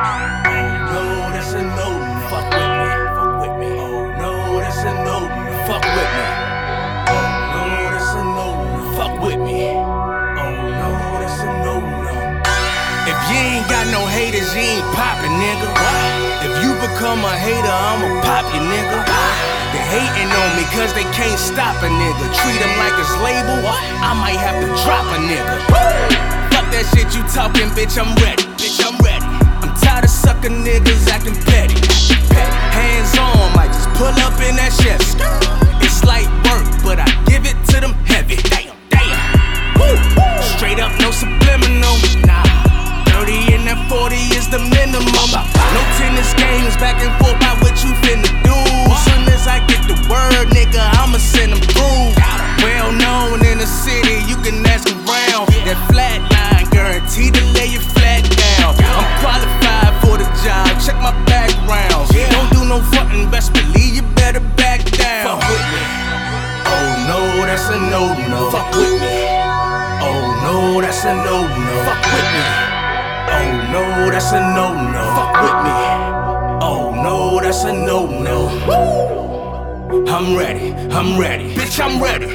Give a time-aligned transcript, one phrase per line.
[0.00, 1.88] no, that's a no.
[2.30, 2.88] Fuck with me.
[3.16, 3.70] Fuck with me.
[3.76, 5.18] Oh no, that's a no.
[5.68, 6.26] Fuck with me.
[7.10, 8.46] Oh no, that's a no.
[8.96, 9.60] Fuck with me.
[9.70, 10.90] Oh no,
[11.20, 12.16] that's a no no.
[13.10, 15.68] If you ain't got no haters, you ain't poppin', nigga.
[16.46, 19.00] If you become a hater, I'ma pop you, nigga.
[19.72, 22.24] They hating on me cause they can't stop a nigga.
[22.40, 25.56] Treat them like it's label, I might have to drop a nigga.
[26.52, 28.44] Fuck that shit you talking, bitch, I'm ready.
[28.56, 29.09] Bitch, I'm ready.
[30.00, 31.76] Tired of sucker niggas acting petty.
[32.32, 35.04] Hands on, might just pull up in that Chevy.
[35.84, 38.40] It's light work, but I give it to them heavy.
[38.48, 39.76] Damn, damn.
[39.76, 39.92] Woo.
[40.56, 42.00] Straight up, no subliminal.
[42.24, 42.40] Nah.
[43.12, 45.04] 30 and that 40 is the minimum.
[45.36, 47.29] No tennis games back and forth
[71.02, 71.84] that's a no no.
[71.86, 72.44] Fuck with me.
[73.32, 75.02] Oh no, that's a no no.
[75.16, 75.72] Fuck with me.
[76.60, 78.48] Oh no, that's a no no.
[80.06, 81.54] I'm ready, I'm ready.
[81.54, 82.26] Bitch, I'm ready.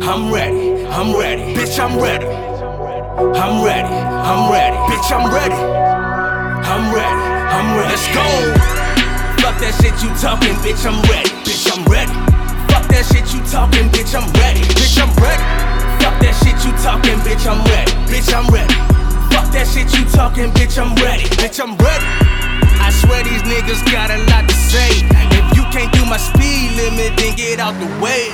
[0.00, 1.54] I'm ready, I'm ready.
[1.56, 2.26] Bitch, I'm ready.
[2.26, 4.76] I'm ready, I'm ready.
[4.86, 5.54] Bitch, I'm ready.
[6.70, 7.90] I'm ready, I'm ready.
[7.90, 8.26] Let's go.
[9.42, 11.30] Fuck that shit you talking, bitch, I'm ready.
[11.42, 12.14] Bitch, I'm ready.
[12.70, 14.60] Fuck that shit you talking, bitch, I'm ready.
[14.78, 15.42] Bitch, I'm ready.
[15.98, 16.45] Fuck that shit
[18.16, 18.72] Bitch, I'm ready.
[19.28, 21.28] Fuck that shit you talking, bitch, I'm ready.
[21.36, 22.08] Bitch, I'm ready.
[22.80, 25.04] I swear these niggas got a lot to say.
[25.36, 28.32] If you can't do my speed limit, then get out the way.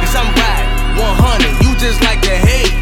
[0.00, 2.72] Cause I'm riding 100, you just like to hate.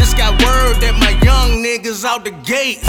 [0.00, 2.80] Just got word that my young niggas out the gate.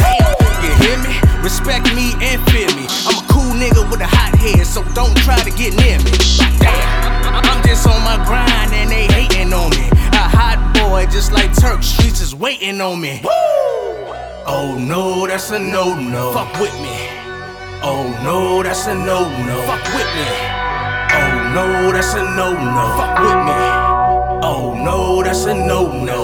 [0.63, 1.11] You hear me?
[1.43, 2.87] Respect me and fear me.
[3.11, 6.15] I'm a cool nigga with a hot head, so don't try to get near me.
[6.63, 9.91] Damn, I'm just on my grind and they hating on me.
[10.15, 13.21] A hot boy just like Turk, streets is waiting on me.
[14.47, 16.33] Oh no, that's a no no.
[16.33, 16.97] Fuck with me.
[17.83, 19.61] Oh no, that's a no no.
[19.67, 20.27] Fuck with me.
[21.13, 22.83] Oh no, that's a no no.
[22.97, 23.59] Fuck with me.
[24.49, 26.19] Oh no, that's a no no.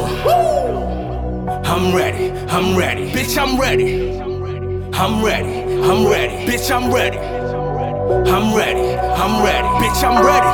[1.64, 3.12] I'm ready, I'm ready.
[3.12, 4.20] Bitch, I'm ready.
[4.20, 5.54] I'm ready,
[5.90, 6.48] I'm ready.
[6.48, 7.20] Bitch, I'm ready.
[7.20, 9.68] I'm ready, I'm ready.
[9.84, 10.54] Bitch, I'm ready.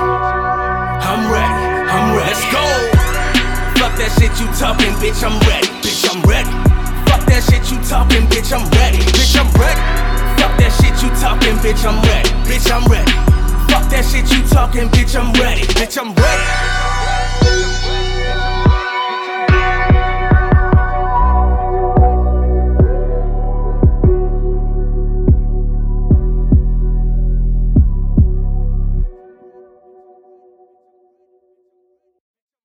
[1.10, 2.28] I'm ready, I'm ready.
[2.28, 3.03] Let's go.
[4.24, 5.68] Shit you talking, bitch, I'm ready.
[5.84, 6.50] Bitch, I'm ready.
[7.12, 9.00] Fuck that shit you talking, bitch, I'm ready.
[9.12, 9.82] Bitch, I'm ready.
[10.40, 12.30] Fuck that shit you talking, bitch, I'm ready.
[12.48, 13.12] Bitch, I'm ready.
[13.68, 15.64] Fuck that shit you talking, bitch, I'm ready.
[15.76, 16.83] Bitch, I'm ready.